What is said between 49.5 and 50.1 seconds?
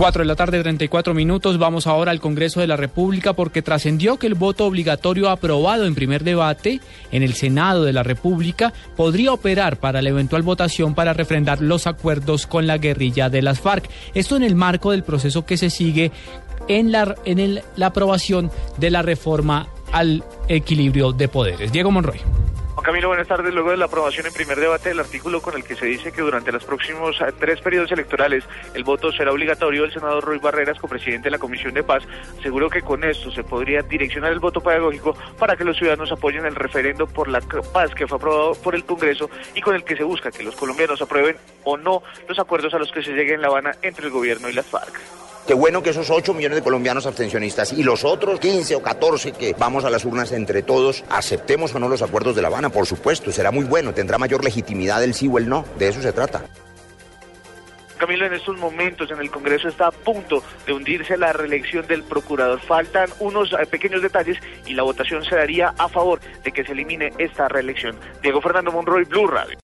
vamos a las